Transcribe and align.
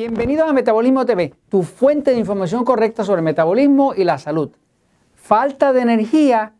Bienvenidos 0.00 0.48
a 0.48 0.54
Metabolismo 0.54 1.04
TV, 1.04 1.34
tu 1.50 1.62
fuente 1.62 2.12
de 2.12 2.18
información 2.18 2.64
correcta 2.64 3.04
sobre 3.04 3.20
metabolismo 3.20 3.92
y 3.94 4.04
la 4.04 4.16
salud. 4.16 4.50
Falta 5.14 5.74
de 5.74 5.82
energía 5.82 6.54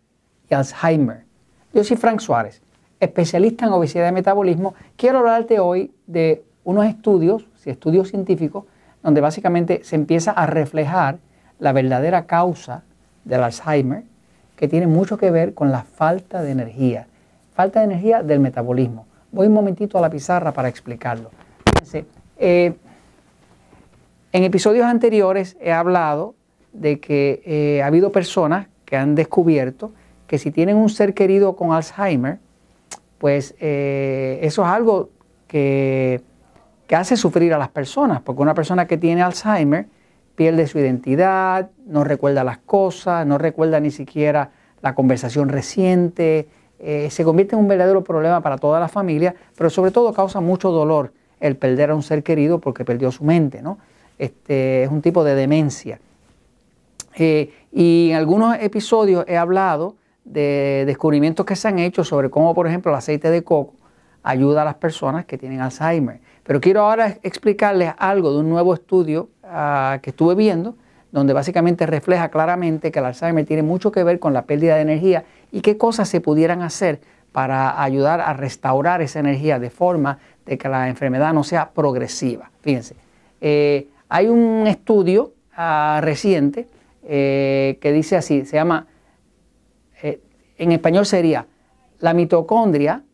y 0.51 0.53
Alzheimer. 0.53 1.25
Yo 1.73 1.83
soy 1.83 1.97
Frank 1.97 2.21
Suárez, 2.21 2.61
especialista 3.01 3.65
en 3.65 3.73
obesidad 3.73 4.11
y 4.11 4.13
metabolismo. 4.13 4.75
Quiero 4.99 5.21
hablarte 5.21 5.59
hoy 5.59 5.91
de 6.07 6.45
unos 6.65 6.85
estudios, 6.85 7.49
estudios 7.65 8.11
científicos, 8.11 8.67
donde 9.03 9.23
básicamente 9.23 9.85
se 9.85 9.97
empieza 9.97 10.33
a 10.33 10.45
reflejar 10.45 11.17
la 11.59 11.73
verdadera 11.73 12.27
causa 12.27 12.83
del 13.25 13.43
Alzheimer, 13.43 14.05
que 14.55 14.69
tiene 14.69 14.87
mucho 14.87 15.17
que 15.17 15.31
ver 15.31 15.55
con 15.55 15.73
la 15.73 15.85
falta 15.85 16.43
de 16.43 16.51
energía. 16.51 17.07
Falta 17.55 17.81
de 17.81 17.87
energía 17.87 18.23
del 18.23 18.41
metabolismo. 18.41 19.07
Voy 19.33 19.47
un 19.47 19.55
momentito 19.55 19.97
a 19.97 20.03
la 20.03 20.11
pizarra 20.11 20.53
para 20.53 20.69
explicarlo. 20.69 21.31
Fíjense, 21.65 22.05
en 24.33 24.45
episodios 24.45 24.87
anteriores 24.87 25.57
he 25.61 25.73
hablado 25.73 26.35
de 26.73 27.01
que 27.01 27.43
eh, 27.45 27.83
ha 27.83 27.87
habido 27.87 28.13
personas 28.13 28.69
que 28.85 28.97
han 28.97 29.15
descubierto 29.15 29.93
que 30.27 30.39
si 30.39 30.51
tienen 30.51 30.77
un 30.77 30.89
ser 30.89 31.15
querido 31.15 31.57
con 31.57 31.73
Alzheimer, 31.73 32.39
pues 33.19 33.55
eh, 33.59 34.39
eso 34.43 34.63
es 34.63 34.69
algo 34.69 35.11
que, 35.49 36.23
que, 36.87 36.95
hace 36.95 37.17
sufrir 37.17 37.53
a 37.53 37.59
las 37.59 37.69
personas, 37.69 38.21
porque 38.23 38.41
una 38.41 38.55
persona 38.55 38.87
que 38.87 38.97
tiene 38.97 39.23
Alzheimer 39.23 39.87
pierde 40.37 40.69
su 40.69 40.79
identidad, 40.79 41.71
no 41.85 42.05
recuerda 42.05 42.45
las 42.45 42.59
cosas, 42.59 43.27
no 43.27 43.39
recuerda 43.39 43.81
ni 43.81 43.91
siquiera 43.91 44.53
la 44.81 44.95
conversación 44.95 45.49
reciente, 45.49 46.49
eh, 46.79 47.11
se 47.11 47.25
convierte 47.25 47.55
en 47.57 47.61
un 47.61 47.69
verdadero 47.69 48.03
problema 48.03 48.41
para 48.41 48.57
toda 48.57 48.81
la 48.81 48.89
familia, 48.89 49.35
pero 49.57 49.69
sobre 49.69 49.91
todo 49.91 50.15
causa 50.15 50.41
mucho 50.41 50.71
dolor 50.71 51.13
el 51.41 51.57
perder 51.57 51.91
a 51.91 51.95
un 51.95 52.03
ser 52.03 52.23
querido 52.23 52.59
porque 52.59 52.85
perdió 52.85 53.11
su 53.11 53.25
mente, 53.25 53.61
¿no? 53.61 53.79
Este, 54.21 54.83
es 54.83 54.91
un 54.91 55.01
tipo 55.01 55.25
de 55.25 55.35
demencia. 55.35 55.99
Eh, 57.17 57.55
y 57.73 58.11
en 58.11 58.19
algunos 58.19 58.55
episodios 58.61 59.25
he 59.27 59.39
hablado 59.39 59.95
de 60.27 60.85
descubrimientos 60.87 61.47
que 61.47 61.57
se 61.57 61.69
han 61.69 61.79
hecho 61.79 62.05
sobre 62.05 62.29
cómo, 62.29 62.55
por 62.55 62.67
ejemplo, 62.67 62.93
el 62.93 62.99
aceite 62.99 63.31
de 63.31 63.43
coco 63.43 63.73
ayuda 64.23 64.61
a 64.61 64.65
las 64.67 64.75
personas 64.75 65.25
que 65.25 65.39
tienen 65.39 65.63
Alzheimer. 65.63 66.21
Pero 66.45 66.61
quiero 66.61 66.83
ahora 66.83 67.17
explicarles 67.23 67.95
algo 67.97 68.31
de 68.35 68.41
un 68.41 68.51
nuevo 68.51 68.75
estudio 68.75 69.31
ah, 69.43 70.01
que 70.03 70.11
estuve 70.11 70.35
viendo, 70.35 70.75
donde 71.13 71.33
básicamente 71.33 71.87
refleja 71.87 72.29
claramente 72.29 72.93
que 72.93 72.99
el 72.99 73.07
Alzheimer 73.07 73.47
tiene 73.47 73.63
mucho 73.63 73.91
que 73.91 74.05
ver 74.05 74.19
con 74.19 74.35
la 74.35 74.43
pérdida 74.43 74.75
de 74.75 74.83
energía 74.83 75.25
y 75.51 75.63
qué 75.63 75.79
cosas 75.79 76.11
se 76.11 76.21
pudieran 76.21 76.61
hacer 76.61 77.01
para 77.33 77.83
ayudar 77.83 78.21
a 78.21 78.35
restaurar 78.35 79.01
esa 79.01 79.19
energía 79.19 79.59
de 79.59 79.71
forma 79.71 80.19
de 80.45 80.59
que 80.59 80.69
la 80.69 80.91
enfermedad 80.91 81.33
no 81.33 81.43
sea 81.43 81.71
progresiva. 81.71 82.51
Fíjense, 82.61 82.97
eh, 83.41 83.89
hay 84.11 84.27
un 84.27 84.67
estudio 84.67 85.33
ah, 85.57 86.01
reciente 86.03 86.67
eh, 87.07 87.79
que 87.81 87.93
dice 87.93 88.17
así, 88.17 88.45
se 88.45 88.57
llama, 88.57 88.87
eh, 90.03 90.21
en 90.59 90.73
español 90.73 91.07
sería 91.07 91.47
la 92.01 92.13
mitocondria 92.13 93.05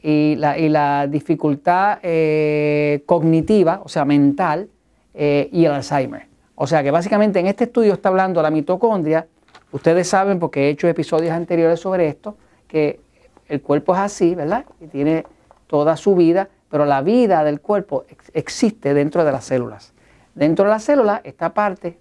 y 0.00 0.36
la, 0.36 1.06
dificultad 1.08 1.98
eh, 2.02 3.02
cognitiva, 3.06 3.80
o 3.84 3.88
sea, 3.88 4.04
mental, 4.04 4.68
y 5.16 5.64
el 5.64 5.70
Alzheimer. 5.70 6.26
O 6.56 6.66
sea 6.66 6.82
que 6.82 6.90
básicamente 6.90 7.38
en 7.38 7.46
este 7.46 7.64
estudio 7.64 7.94
está 7.94 8.08
hablando 8.08 8.42
la 8.42 8.50
mitocondria, 8.50 9.26
ustedes 9.70 10.08
saben 10.08 10.40
porque 10.40 10.66
he 10.66 10.68
hecho 10.70 10.88
episodios 10.88 11.32
anteriores 11.32 11.78
sobre 11.80 12.08
esto, 12.08 12.36
que 12.66 13.00
el 13.48 13.62
cuerpo 13.62 13.94
es 13.94 14.00
así, 14.00 14.34
¿verdad? 14.34 14.64
Y 14.80 14.88
tiene 14.88 15.24
toda 15.68 15.96
su 15.96 16.16
vida, 16.16 16.48
pero 16.68 16.84
la 16.84 17.00
vida 17.00 17.44
del 17.44 17.60
cuerpo 17.60 18.04
existe 18.32 18.92
dentro 18.92 19.24
de 19.24 19.32
las 19.32 19.44
células. 19.44 19.93
Dentro 20.34 20.64
de 20.64 20.70
la 20.70 20.78
célula, 20.78 21.20
esta 21.24 21.54
parte, 21.54 21.98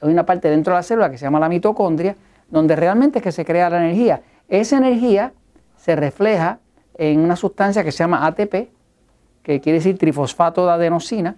hay 0.00 0.10
una 0.10 0.24
parte 0.24 0.48
dentro 0.48 0.72
de 0.72 0.78
la 0.78 0.82
célula 0.82 1.10
que 1.10 1.18
se 1.18 1.24
llama 1.24 1.40
la 1.40 1.48
mitocondria, 1.48 2.16
donde 2.48 2.76
realmente 2.76 3.18
es 3.18 3.22
que 3.22 3.32
se 3.32 3.44
crea 3.44 3.68
la 3.68 3.78
energía. 3.78 4.22
Esa 4.48 4.78
energía 4.78 5.32
se 5.76 5.94
refleja 5.96 6.60
en 6.94 7.20
una 7.20 7.36
sustancia 7.36 7.84
que 7.84 7.92
se 7.92 7.98
llama 7.98 8.26
ATP, 8.26 8.70
que 9.42 9.60
quiere 9.60 9.78
decir 9.78 9.98
trifosfato 9.98 10.66
de 10.66 10.72
adenosina, 10.72 11.36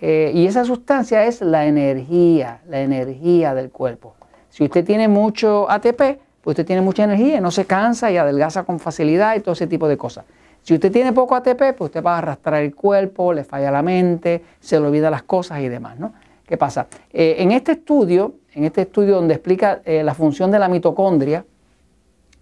eh, 0.00 0.30
y 0.34 0.46
esa 0.46 0.64
sustancia 0.64 1.24
es 1.24 1.40
la 1.40 1.66
energía, 1.66 2.60
la 2.68 2.80
energía 2.80 3.54
del 3.54 3.70
cuerpo. 3.70 4.14
Si 4.48 4.64
usted 4.64 4.84
tiene 4.84 5.08
mucho 5.08 5.70
ATP, 5.70 6.20
pues 6.42 6.54
usted 6.54 6.66
tiene 6.66 6.82
mucha 6.82 7.04
energía 7.04 7.38
y 7.38 7.40
no 7.40 7.50
se 7.50 7.66
cansa 7.66 8.10
y 8.10 8.16
adelgaza 8.16 8.62
con 8.64 8.78
facilidad 8.78 9.36
y 9.36 9.40
todo 9.40 9.52
ese 9.52 9.66
tipo 9.66 9.88
de 9.88 9.96
cosas. 9.96 10.24
Si 10.62 10.74
usted 10.74 10.92
tiene 10.92 11.12
poco 11.12 11.34
ATP, 11.34 11.58
pues 11.76 11.88
usted 11.88 12.02
va 12.02 12.16
a 12.16 12.18
arrastrar 12.18 12.62
el 12.62 12.74
cuerpo, 12.74 13.32
le 13.32 13.44
falla 13.44 13.70
la 13.70 13.82
mente, 13.82 14.44
se 14.60 14.78
le 14.78 14.86
olvida 14.86 15.10
las 15.10 15.22
cosas 15.22 15.60
y 15.60 15.68
demás, 15.68 15.98
¿no? 15.98 16.12
¿Qué 16.48 16.56
pasa? 16.56 16.86
Eh, 17.12 17.36
en 17.38 17.52
este 17.52 17.72
estudio, 17.72 18.36
en 18.54 18.64
este 18.64 18.82
estudio 18.82 19.16
donde 19.16 19.34
explica 19.34 19.82
eh, 19.84 20.02
la 20.02 20.14
función 20.14 20.50
de 20.50 20.58
la 20.58 20.68
mitocondria 20.68 21.44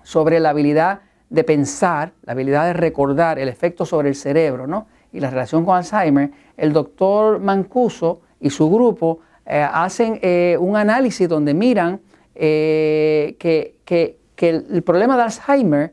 sobre 0.04 0.38
la 0.38 0.50
habilidad 0.50 1.00
de 1.28 1.42
pensar, 1.42 2.12
la 2.22 2.32
habilidad 2.32 2.66
de 2.66 2.72
recordar, 2.72 3.40
el 3.40 3.48
efecto 3.48 3.84
sobre 3.84 4.08
el 4.08 4.14
cerebro, 4.14 4.68
¿no? 4.68 4.86
Y 5.12 5.18
la 5.18 5.28
relación 5.28 5.64
con 5.64 5.76
Alzheimer, 5.76 6.30
el 6.56 6.72
doctor 6.72 7.40
Mancuso 7.40 8.20
y 8.40 8.50
su 8.50 8.70
grupo 8.70 9.18
eh, 9.44 9.60
hacen 9.60 10.20
un 10.60 10.76
análisis 10.76 11.28
donde 11.28 11.52
miran 11.52 12.00
que, 12.32 13.36
que, 13.84 14.18
el, 14.36 14.66
el, 14.70 14.82
problema 14.82 15.16
de 15.16 15.22
Alzheimer 15.22 15.92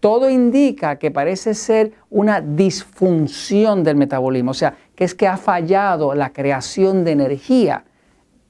todo 0.00 0.30
indica 0.30 0.96
que 0.96 1.10
parece 1.10 1.54
ser 1.54 1.92
una 2.10 2.40
disfunción 2.40 3.82
del 3.82 3.96
metabolismo, 3.96 4.52
o 4.52 4.54
sea, 4.54 4.76
que 4.94 5.04
es 5.04 5.14
que 5.14 5.26
ha 5.26 5.36
fallado 5.36 6.14
la 6.14 6.32
creación 6.32 7.04
de 7.04 7.12
energía 7.12 7.84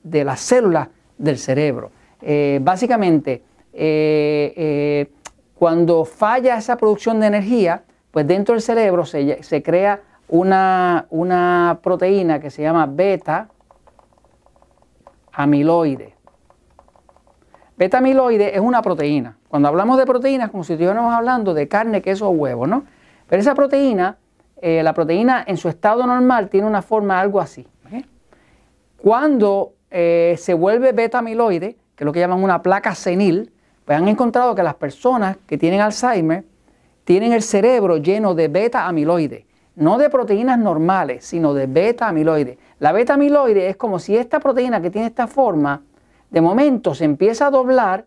de 0.02 0.24
las 0.24 0.40
células 0.40 0.88
del 1.16 1.38
cerebro. 1.38 1.90
Eh, 2.20 2.58
básicamente, 2.62 3.42
eh, 3.72 4.52
eh, 4.56 5.10
cuando 5.54 6.04
falla 6.04 6.58
esa 6.58 6.76
producción 6.76 7.20
de 7.20 7.26
energía, 7.26 7.84
pues 8.10 8.26
dentro 8.26 8.54
del 8.54 8.62
cerebro 8.62 9.04
se, 9.04 9.62
crea 9.62 10.00
una, 10.28 11.06
una 11.10 11.80
proteína 11.82 12.40
que 12.40 12.50
se 12.50 12.62
llama 12.62 12.86
beta 12.86 13.48
amiloide. 15.32 16.17
Beta 17.78 17.98
amiloide 17.98 18.56
es 18.56 18.60
una 18.60 18.82
proteína. 18.82 19.36
Cuando 19.48 19.68
hablamos 19.68 19.98
de 19.98 20.04
proteínas, 20.04 20.50
como 20.50 20.64
si 20.64 20.72
estuviéramos 20.72 21.14
hablando 21.14 21.54
de 21.54 21.68
carne, 21.68 22.02
queso 22.02 22.26
o 22.26 22.30
huevo, 22.30 22.66
¿no? 22.66 22.82
Pero 23.28 23.40
esa 23.40 23.54
proteína, 23.54 24.18
eh, 24.60 24.82
la 24.82 24.92
proteína 24.92 25.44
en 25.46 25.56
su 25.56 25.68
estado 25.68 26.04
normal 26.04 26.48
tiene 26.48 26.66
una 26.66 26.82
forma 26.82 27.20
algo 27.20 27.40
así. 27.40 27.66
Cuando 28.96 29.74
eh, 29.92 30.34
se 30.38 30.54
vuelve 30.54 30.90
beta 30.90 31.20
amiloide, 31.20 31.76
que 31.94 32.02
es 32.02 32.04
lo 32.04 32.12
que 32.12 32.18
llaman 32.18 32.42
una 32.42 32.62
placa 32.62 32.96
senil, 32.96 33.52
pues 33.84 33.96
han 33.96 34.08
encontrado 34.08 34.56
que 34.56 34.64
las 34.64 34.74
personas 34.74 35.36
que 35.46 35.56
tienen 35.56 35.80
Alzheimer 35.80 36.44
tienen 37.04 37.32
el 37.32 37.42
cerebro 37.42 37.98
lleno 37.98 38.34
de 38.34 38.48
beta 38.48 38.88
amiloide, 38.88 39.46
no 39.76 39.98
de 39.98 40.10
proteínas 40.10 40.58
normales, 40.58 41.24
sino 41.24 41.54
de 41.54 41.68
beta 41.68 42.08
amiloide. 42.08 42.58
La 42.80 42.90
beta 42.90 43.14
amiloide 43.14 43.68
es 43.68 43.76
como 43.76 44.00
si 44.00 44.16
esta 44.16 44.40
proteína 44.40 44.82
que 44.82 44.90
tiene 44.90 45.06
esta 45.06 45.28
forma 45.28 45.82
de 46.30 46.40
momento 46.40 46.94
se 46.94 47.04
empieza 47.04 47.46
a 47.46 47.50
doblar 47.50 48.06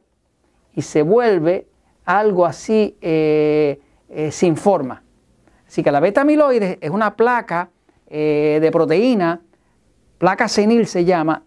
y 0.73 0.81
se 0.81 1.01
vuelve 1.01 1.67
algo 2.05 2.45
así 2.45 2.97
eh, 3.01 3.79
eh, 4.09 4.31
sin 4.31 4.55
forma. 4.57 5.03
Así 5.67 5.83
que 5.83 5.91
la 5.91 5.99
beta 5.99 6.21
amiloide 6.21 6.77
es 6.81 6.89
una 6.89 7.15
placa 7.15 7.69
eh, 8.07 8.59
de 8.61 8.71
proteína, 8.71 9.41
placa 10.17 10.47
senil 10.47 10.85
se 10.85 11.05
llama, 11.05 11.43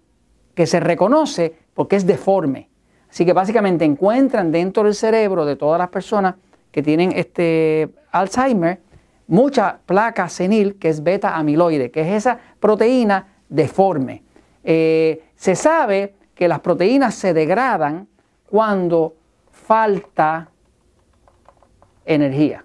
que 0.54 0.66
se 0.66 0.80
reconoce 0.80 1.54
porque 1.74 1.96
es 1.96 2.06
deforme. 2.06 2.68
Así 3.10 3.24
que 3.24 3.32
básicamente 3.32 3.84
encuentran 3.84 4.50
dentro 4.50 4.84
del 4.84 4.94
cerebro 4.94 5.44
de 5.44 5.56
todas 5.56 5.78
las 5.78 5.88
personas 5.88 6.34
que 6.72 6.82
tienen 6.82 7.12
este 7.12 7.90
Alzheimer 8.10 8.80
mucha 9.26 9.78
placa 9.86 10.28
senil 10.28 10.76
que 10.76 10.88
es 10.88 11.02
beta 11.02 11.36
amiloide, 11.36 11.90
que 11.90 12.00
es 12.00 12.08
esa 12.08 12.38
proteína 12.58 13.28
deforme. 13.48 14.22
se 14.64 15.54
sabe 15.54 16.14
que 16.34 16.48
las 16.48 16.60
proteínas 16.60 17.14
se 17.14 17.32
degradan 17.32 18.08
cuando 18.48 19.14
falta 19.50 20.48
energía. 22.04 22.64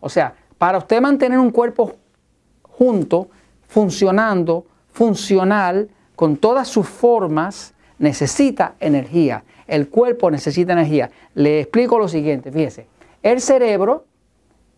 O 0.00 0.08
sea, 0.08 0.34
para 0.58 0.78
usted 0.78 1.00
mantener 1.00 1.38
un 1.38 1.50
cuerpo 1.50 1.96
junto, 2.62 3.28
funcionando, 3.66 4.66
funcional, 4.92 5.88
con 6.14 6.36
todas 6.36 6.68
sus 6.68 6.88
formas, 6.88 7.74
necesita 7.98 8.74
energía. 8.80 9.44
El 9.66 9.88
cuerpo 9.88 10.30
necesita 10.30 10.72
energía. 10.72 11.10
Le 11.34 11.60
explico 11.60 11.98
lo 11.98 12.08
siguiente, 12.08 12.52
fíjese. 12.52 12.86
El 13.22 13.40
cerebro, 13.40 14.04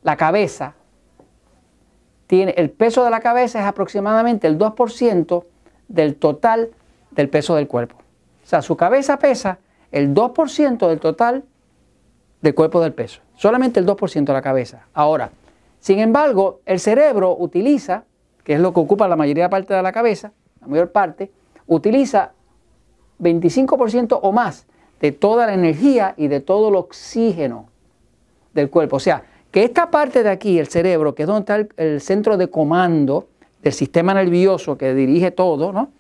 la 0.03 0.17
cabeza, 0.17 0.75
tiene, 2.27 2.53
el 2.57 2.71
peso 2.71 3.05
de 3.05 3.11
la 3.11 3.21
cabeza 3.21 3.61
es 3.61 3.67
aproximadamente 3.67 4.47
el 4.47 4.59
2% 4.59 5.45
del 5.89 6.17
total 6.17 6.71
del 7.11 7.29
peso 7.29 7.55
del 7.57 7.67
cuerpo. 7.67 7.97
O 7.97 8.47
sea, 8.47 8.63
su 8.63 8.77
cabeza 8.77 9.19
pesa 9.19 9.59
el 9.93 10.15
2% 10.15 10.89
del 10.89 11.01
total 11.01 11.45
del 12.41 12.55
cuerpo 12.55 12.81
del 12.81 12.93
peso. 12.93 13.21
Solamente 13.37 13.81
el 13.81 13.87
2% 13.87 14.25
de 14.25 14.33
la 14.33 14.43
cabeza. 14.43 14.87
Ahora, 14.95 15.31
sin 15.81 15.99
embargo, 15.99 16.61
el 16.67 16.81
cerebro 16.81 17.37
utiliza, 17.39 18.05
que 18.45 18.55
es 18.55 18.61
lo 18.61 18.73
que 18.73 18.81
ocupa 18.81 19.09
la 19.09 19.17
mayoría 19.17 19.49
parte 19.49 19.75
de 19.75 19.83
la 19.83 19.93
cabeza, 19.93 20.33
la 20.61 20.67
mayor 20.67 20.91
parte, 20.93 21.31
utiliza 21.67 22.33
25% 23.21 24.19
o 24.23 24.33
más 24.33 24.67
de 25.01 25.13
toda 25.13 25.47
la 25.47 25.55
energía 25.55 26.15
y 26.17 26.29
de 26.29 26.41
todo 26.41 26.69
el 26.69 26.77
oxígeno 26.77 27.69
del 28.55 28.71
cuerpo. 28.71 28.97
O 28.97 29.01
sea, 29.01 29.25
que 29.51 29.65
esta 29.65 29.91
parte 29.91 30.23
de 30.23 30.31
aquí, 30.31 30.59
el 30.59 30.69
cerebro, 30.69 31.15
que 31.15 31.23
es 31.23 31.27
donde 31.27 31.41
está 31.41 31.57
el, 31.57 31.69
el 31.77 32.01
centro 32.01 32.37
de 32.37 32.49
comando 32.49 33.29
del 33.63 33.73
sistema 33.73 34.15
nervioso 34.15 34.77
que 34.77 34.95
dirige 34.95 35.31
todo, 35.31 35.73
¿no? 35.73 35.91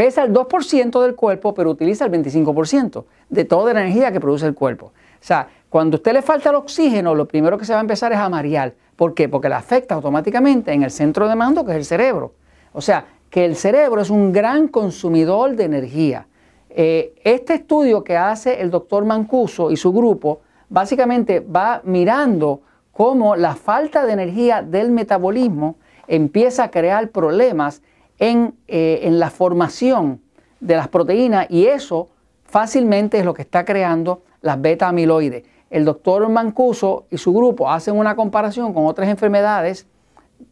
Pesa 0.00 0.22
el 0.22 0.32
2% 0.32 1.02
del 1.02 1.14
cuerpo, 1.14 1.52
pero 1.52 1.68
utiliza 1.68 2.06
el 2.06 2.10
25% 2.10 3.04
de 3.28 3.44
toda 3.44 3.74
la 3.74 3.82
energía 3.82 4.10
que 4.10 4.18
produce 4.18 4.46
el 4.46 4.54
cuerpo. 4.54 4.86
O 4.86 4.92
sea, 5.20 5.46
cuando 5.68 5.96
a 5.96 5.98
usted 5.98 6.14
le 6.14 6.22
falta 6.22 6.48
el 6.48 6.56
oxígeno, 6.56 7.14
lo 7.14 7.28
primero 7.28 7.58
que 7.58 7.66
se 7.66 7.74
va 7.74 7.80
a 7.80 7.82
empezar 7.82 8.10
es 8.10 8.18
a 8.18 8.30
marear. 8.30 8.72
¿Por 8.96 9.12
qué? 9.12 9.28
Porque 9.28 9.50
le 9.50 9.56
afecta 9.56 9.94
automáticamente 9.94 10.72
en 10.72 10.84
el 10.84 10.90
centro 10.90 11.28
de 11.28 11.36
mando, 11.36 11.66
que 11.66 11.72
es 11.72 11.76
el 11.76 11.84
cerebro. 11.84 12.32
O 12.72 12.80
sea, 12.80 13.04
que 13.28 13.44
el 13.44 13.56
cerebro 13.56 14.00
es 14.00 14.08
un 14.08 14.32
gran 14.32 14.68
consumidor 14.68 15.54
de 15.54 15.64
energía. 15.64 16.26
Eh, 16.70 17.12
este 17.22 17.52
estudio 17.52 18.02
que 18.02 18.16
hace 18.16 18.62
el 18.62 18.70
doctor 18.70 19.04
Mancuso 19.04 19.70
y 19.70 19.76
su 19.76 19.92
grupo, 19.92 20.40
básicamente 20.70 21.40
va 21.40 21.82
mirando 21.84 22.62
cómo 22.90 23.36
la 23.36 23.54
falta 23.54 24.06
de 24.06 24.14
energía 24.14 24.62
del 24.62 24.92
metabolismo 24.92 25.76
empieza 26.08 26.64
a 26.64 26.70
crear 26.70 27.10
problemas 27.10 27.82
en, 28.20 28.54
eh, 28.68 29.00
en 29.02 29.18
la 29.18 29.30
formación 29.30 30.20
de 30.60 30.76
las 30.76 30.86
proteínas 30.88 31.46
y 31.48 31.66
eso 31.66 32.10
fácilmente 32.44 33.18
es 33.18 33.24
lo 33.24 33.34
que 33.34 33.42
está 33.42 33.64
creando 33.64 34.22
las 34.42 34.60
beta 34.60 34.86
amiloides. 34.88 35.44
El 35.70 35.84
doctor 35.84 36.28
Mancuso 36.28 37.06
y 37.10 37.16
su 37.16 37.32
grupo 37.32 37.70
hacen 37.70 37.96
una 37.96 38.14
comparación 38.14 38.74
con 38.74 38.86
otras 38.86 39.08
enfermedades 39.08 39.86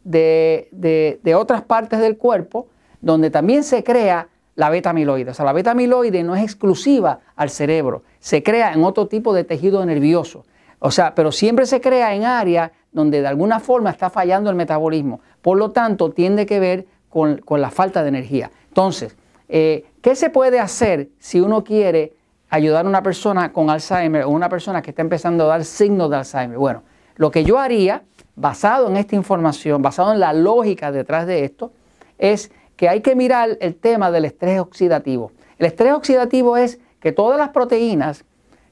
de, 0.03 0.69
de, 0.71 1.35
otras 1.35 1.61
partes 1.61 1.99
del 1.99 2.17
cuerpo 2.17 2.67
donde 3.01 3.29
también 3.29 3.63
se 3.63 3.83
crea 3.83 4.29
la 4.55 4.69
beta 4.69 4.89
amiloide. 4.89 5.31
O 5.31 5.33
sea, 5.33 5.45
la 5.45 5.53
beta 5.53 5.71
amiloide 5.71 6.23
no 6.23 6.35
es 6.35 6.43
exclusiva 6.43 7.19
al 7.35 7.49
cerebro, 7.49 8.03
se 8.19 8.43
crea 8.43 8.73
en 8.73 8.83
otro 8.83 9.07
tipo 9.07 9.33
de 9.33 9.43
tejido 9.43 9.85
nervioso. 9.85 10.45
O 10.79 10.91
sea, 10.91 11.13
pero 11.13 11.31
siempre 11.31 11.65
se 11.65 11.81
crea 11.81 12.15
en 12.15 12.23
áreas 12.23 12.71
donde 12.91 13.21
de 13.21 13.27
alguna 13.27 13.59
forma 13.59 13.89
está 13.89 14.09
fallando 14.09 14.49
el 14.49 14.55
metabolismo. 14.55 15.19
Por 15.41 15.57
lo 15.57 15.71
tanto, 15.71 16.11
tiene 16.11 16.45
que 16.45 16.59
ver 16.59 16.87
con, 17.09 17.41
la 17.49 17.71
falta 17.71 18.03
de 18.03 18.09
energía. 18.09 18.51
Entonces, 18.67 19.15
eh, 19.47 19.85
¿qué 20.01 20.15
se 20.15 20.29
puede 20.29 20.59
hacer 20.59 21.09
si 21.19 21.41
uno 21.41 21.63
quiere 21.63 22.13
ayudar 22.49 22.85
a 22.85 22.89
una 22.89 23.03
persona 23.03 23.51
con 23.51 23.69
Alzheimer 23.69 24.23
o 24.23 24.29
una 24.29 24.49
persona 24.49 24.81
que 24.81 24.91
está 24.91 25.01
empezando 25.01 25.45
a 25.45 25.47
dar 25.47 25.65
signos 25.65 26.09
de 26.09 26.17
Alzheimer? 26.17 26.57
Bueno, 26.57 26.83
lo 27.15 27.31
que 27.31 27.43
yo 27.43 27.59
haría, 27.59 28.03
basado 28.35 28.87
en 28.87 28.97
esta 28.97 29.15
información, 29.15 29.81
basado 29.81 30.13
en 30.13 30.19
la 30.19 30.33
lógica 30.33 30.91
detrás 30.91 31.27
de 31.27 31.43
esto, 31.43 31.71
es 32.17 32.51
que 32.75 32.87
hay 32.87 33.01
que 33.01 33.15
mirar 33.15 33.57
el 33.59 33.75
tema 33.75 34.11
del 34.11 34.25
estrés 34.25 34.59
oxidativo. 34.59 35.31
El 35.57 35.65
estrés 35.65 35.93
oxidativo 35.93 36.55
es 36.55 36.79
que 37.01 37.11
todas 37.11 37.37
las 37.37 37.49
proteínas, 37.49 38.23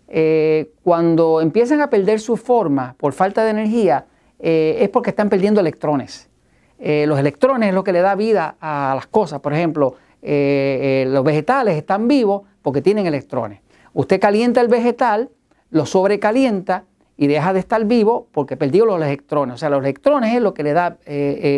eh, 0.08 0.72
cuando 0.84 1.42
empiezan 1.42 1.82
a 1.82 1.90
perder 1.90 2.22
su 2.22 2.38
forma 2.38 2.96
por 2.98 3.12
falta 3.12 3.44
de 3.44 3.50
energía, 3.50 4.06
eh, 4.40 4.78
es 4.80 4.90
porque 4.90 5.10
están 5.10 5.30
perdiendo 5.30 5.60
electrones. 5.60 6.30
Eh, 6.80 7.06
los 7.08 7.20
electrones 7.20 7.70
es 7.70 7.76
lo 7.76 7.84
que 7.84 7.92
le 7.92 8.02
da 8.02 8.16
vida 8.16 8.56
a 8.60 8.94
las 8.96 9.08
cosas. 9.08 9.40
Por 9.40 9.54
ejemplo, 9.54 9.96
los 10.22 11.24
vegetales 11.24 11.78
están 11.78 12.08
vivos 12.08 12.42
porque 12.62 12.82
tienen 12.82 13.06
electrones. 13.06 13.62
Usted 13.94 14.20
calienta 14.20 14.60
el 14.62 14.68
vegetal, 14.68 15.30
lo 15.70 15.86
sobrecalienta 15.86 16.84
y 17.16 17.28
deja 17.28 17.54
de 17.54 17.60
estar 17.60 17.86
vivo 17.86 18.28
porque 18.32 18.58
perdió 18.58 18.86
los 18.86 19.02
electrones. 19.02 19.56
O 19.56 19.58
sea, 19.58 19.70
los 19.70 19.80
electrones 19.80 20.36
es 20.36 20.42
lo 20.42 20.54
que 20.54 20.64
le 20.64 20.74
da 20.74 20.98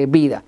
vida. 0.07 0.43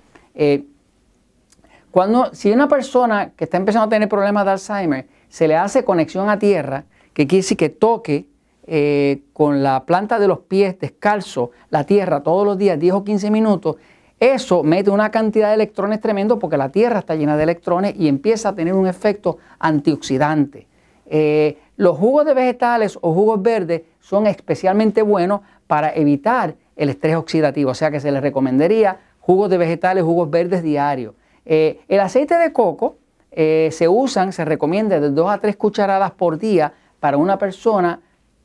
Cuando, 1.92 2.34
si 2.34 2.50
una 2.50 2.68
persona 2.68 3.32
que 3.36 3.44
está 3.44 3.58
empezando 3.58 3.84
a 3.84 3.88
tener 3.90 4.08
problemas 4.08 4.46
de 4.46 4.50
Alzheimer 4.52 5.06
se 5.28 5.46
le 5.46 5.56
hace 5.56 5.84
conexión 5.84 6.30
a 6.30 6.38
tierra, 6.38 6.86
que 7.12 7.26
quiere 7.26 7.42
decir 7.42 7.58
que 7.58 7.68
toque 7.68 8.26
eh, 8.66 9.24
con 9.34 9.62
la 9.62 9.84
planta 9.84 10.18
de 10.18 10.26
los 10.26 10.38
pies 10.40 10.78
descalzo 10.78 11.50
la 11.68 11.84
tierra 11.84 12.22
todos 12.22 12.46
los 12.46 12.56
días, 12.56 12.78
10 12.78 12.94
o 12.94 13.04
15 13.04 13.30
minutos, 13.30 13.76
eso 14.22 14.62
mete 14.62 14.88
una 14.88 15.10
cantidad 15.10 15.48
de 15.48 15.54
electrones 15.54 16.00
tremendo 16.00 16.38
porque 16.38 16.56
la 16.56 16.68
tierra 16.68 17.00
está 17.00 17.16
llena 17.16 17.36
de 17.36 17.42
electrones 17.42 17.94
y 17.98 18.06
empieza 18.06 18.50
a 18.50 18.54
tener 18.54 18.72
un 18.72 18.86
efecto 18.86 19.38
antioxidante. 19.58 20.68
Eh, 21.06 21.58
los 21.76 21.98
jugos 21.98 22.24
de 22.24 22.32
vegetales 22.32 22.96
o 23.00 23.12
jugos 23.12 23.42
verdes 23.42 23.82
son 23.98 24.28
especialmente 24.28 25.02
buenos 25.02 25.40
para 25.66 25.92
evitar 25.92 26.54
el 26.76 26.90
estrés 26.90 27.16
oxidativo, 27.16 27.72
o 27.72 27.74
sea 27.74 27.90
que 27.90 27.98
se 27.98 28.12
les 28.12 28.22
recomendaría 28.22 28.96
jugos 29.18 29.50
de 29.50 29.58
vegetales, 29.58 30.04
jugos 30.04 30.30
verdes 30.30 30.62
diarios. 30.62 31.14
Eh, 31.44 31.80
el 31.88 31.98
aceite 31.98 32.36
de 32.36 32.52
coco 32.52 32.98
eh, 33.32 33.70
se 33.72 33.88
usan, 33.88 34.32
se 34.32 34.44
recomienda 34.44 35.00
de 35.00 35.10
2 35.10 35.30
a 35.32 35.38
3 35.38 35.56
cucharadas 35.56 36.12
por 36.12 36.38
día 36.38 36.72
para 37.00 37.16
una 37.16 37.38
persona 37.38 38.00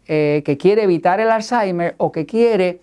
que 0.08 0.58
quiere 0.58 0.84
evitar 0.84 1.20
el 1.20 1.30
Alzheimer 1.30 1.94
o 1.98 2.14
que 2.14 2.26
quiere, 2.26 2.80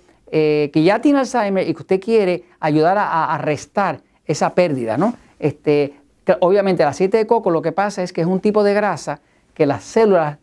que 0.72 0.82
ya 0.82 1.00
tiene 1.00 1.20
Alzheimer 1.20 1.68
y 1.68 1.74
que 1.74 1.82
usted 1.82 2.00
quiere 2.00 2.44
ayudar 2.58 2.96
a, 2.98 3.38
restar 3.38 4.00
esa 4.24 4.52
pérdida, 4.54 4.96
¿no? 4.96 5.14
Este, 5.38 5.94
obviamente 6.40 6.82
el 6.82 6.88
aceite 6.88 7.18
de 7.18 7.26
coco 7.26 7.50
lo 7.50 7.62
que 7.62 7.70
pasa 7.70 8.02
es 8.02 8.12
que 8.12 8.20
es 8.20 8.26
un 8.26 8.40
tipo 8.40 8.64
de 8.64 8.74
grasa 8.74 9.20
que 9.52 9.64
las 9.64 9.84
células 9.84 10.38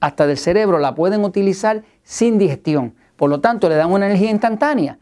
hasta 0.00 0.26
del 0.26 0.36
cerebro 0.36 0.80
la 0.80 0.96
pueden 0.96 1.22
utilizar 1.22 1.84
sin 2.02 2.38
digestión. 2.38 2.94
Por 3.14 3.30
lo 3.30 3.40
tanto, 3.40 3.68
le 3.68 3.76
dan 3.76 3.92
una 3.92 4.06
energía 4.06 4.30
instantánea. 4.30 4.98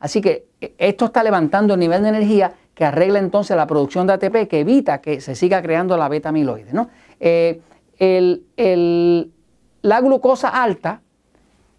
así 0.00 0.20
que 0.20 0.46
esto 0.76 1.06
está 1.06 1.22
levantando 1.22 1.74
el 1.74 1.80
nivel 1.80 2.02
de 2.02 2.10
energía 2.10 2.52
que 2.74 2.84
arregla 2.84 3.20
entonces 3.20 3.56
la 3.56 3.66
producción 3.66 4.06
de 4.06 4.14
ATP, 4.14 4.48
que 4.48 4.60
evita 4.60 5.00
que 5.00 5.20
se 5.20 5.34
siga 5.34 5.62
creando 5.62 5.96
la 5.96 6.08
beta 6.08 6.28
amiloide. 6.28 6.72
¿no? 6.72 6.90
Eh, 7.20 7.62
la 9.82 10.00
glucosa 10.00 10.48
alta 10.48 11.00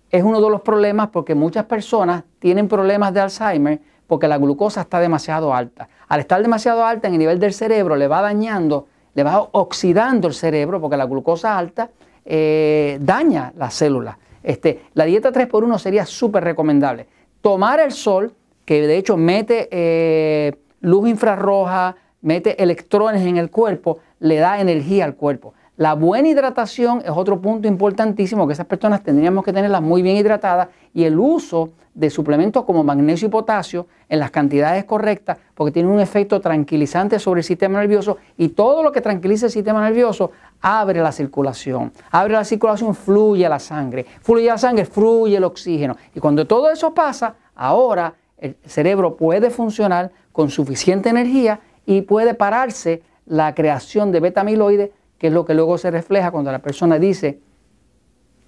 es 0.09 0.23
uno 0.23 0.41
de 0.41 0.49
los 0.49 0.61
problemas 0.61 1.09
porque 1.09 1.35
muchas 1.35 1.65
personas 1.65 2.23
tienen 2.39 2.67
problemas 2.67 3.13
de 3.13 3.21
Alzheimer 3.21 3.81
porque 4.07 4.27
la 4.27 4.37
glucosa 4.37 4.81
está 4.81 4.99
demasiado 4.99 5.53
alta. 5.53 5.89
Al 6.07 6.19
estar 6.19 6.41
demasiado 6.41 6.85
alta 6.85 7.07
en 7.07 7.15
el 7.15 7.19
nivel 7.19 7.39
del 7.39 7.53
cerebro 7.53 7.95
le 7.95 8.07
va 8.07 8.21
dañando, 8.21 8.87
le 9.13 9.23
va 9.23 9.49
oxidando 9.51 10.27
el 10.27 10.33
cerebro 10.33 10.79
porque 10.79 10.97
la 10.97 11.05
glucosa 11.05 11.57
alta 11.57 11.89
eh, 12.23 12.97
daña 13.01 13.53
las 13.57 13.73
células. 13.73 14.17
Este, 14.43 14.83
la 14.93 15.05
dieta 15.05 15.31
3x1 15.31 15.77
sería 15.79 16.05
súper 16.05 16.43
recomendable. 16.43 17.07
Tomar 17.41 17.79
el 17.79 17.91
sol, 17.91 18.33
que 18.63 18.85
de 18.85 18.97
hecho 18.97 19.17
mete 19.17 19.67
eh, 19.71 20.55
luz 20.81 21.09
infrarroja, 21.09 21.95
mete 22.21 22.61
electrones 22.61 23.25
en 23.25 23.37
el 23.37 23.49
cuerpo, 23.49 23.99
le 24.19 24.37
da 24.37 24.59
energía 24.59 25.05
al 25.05 25.15
cuerpo. 25.15 25.53
La 25.77 25.93
buena 25.93 26.29
hidratación 26.29 27.01
es 27.03 27.09
otro 27.09 27.41
punto 27.41 27.67
importantísimo 27.67 28.47
que 28.47 28.53
esas 28.53 28.65
personas 28.65 29.03
tendríamos 29.03 29.43
que 29.43 29.51
tenerlas 29.51 29.81
muy 29.81 30.01
bien 30.01 30.15
hidratadas 30.15 30.69
y 30.93 31.03
el 31.03 31.19
uso 31.19 31.71
de 31.93 32.09
suplementos 32.09 32.63
como 32.63 32.81
magnesio 32.81 33.27
y 33.27 33.31
potasio 33.31 33.87
en 34.07 34.19
las 34.19 34.31
cantidades 34.31 34.85
correctas 34.85 35.37
porque 35.53 35.73
tiene 35.73 35.89
un 35.89 35.99
efecto 35.99 36.39
tranquilizante 36.39 37.19
sobre 37.19 37.41
el 37.41 37.43
sistema 37.43 37.79
nervioso 37.79 38.17
y 38.37 38.49
todo 38.49 38.83
lo 38.83 38.93
que 38.93 39.01
tranquiliza 39.01 39.47
el 39.47 39.51
sistema 39.51 39.81
nervioso 39.81 40.31
abre 40.61 41.01
la 41.01 41.11
circulación. 41.11 41.91
Abre 42.09 42.35
la 42.35 42.45
circulación, 42.45 42.95
fluye 42.95 43.47
la 43.49 43.59
sangre. 43.59 44.05
Fluye 44.21 44.47
la 44.47 44.57
sangre, 44.57 44.85
fluye 44.85 45.35
el 45.35 45.43
oxígeno. 45.43 45.97
Y 46.13 46.21
cuando 46.21 46.47
todo 46.47 46.71
eso 46.71 46.93
pasa, 46.93 47.35
ahora 47.53 48.13
el 48.37 48.55
cerebro 48.65 49.17
puede 49.17 49.49
funcionar 49.49 50.11
con 50.31 50.49
suficiente 50.49 51.09
energía 51.09 51.59
y 51.85 52.03
puede 52.03 52.33
pararse 52.33 53.03
la 53.25 53.53
creación 53.53 54.13
de 54.13 54.21
beta 54.21 54.41
amiloide, 54.41 54.93
que 55.17 55.27
es 55.27 55.33
lo 55.33 55.45
que 55.45 55.53
luego 55.53 55.77
se 55.77 55.91
refleja 55.91 56.31
cuando 56.31 56.51
la 56.51 56.59
persona 56.59 56.99
dice 56.99 57.39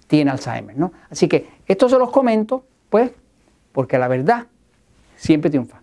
tiene 0.06 0.30
Alzheimer. 0.30 0.76
¿no? 0.76 0.92
Así 1.10 1.28
que 1.28 1.48
esto 1.66 1.88
se 1.88 1.98
los 1.98 2.10
comento, 2.10 2.64
pues, 2.90 3.12
porque 3.72 3.98
la 3.98 4.08
verdad 4.08 4.46
siempre 5.16 5.50
triunfa. 5.50 5.82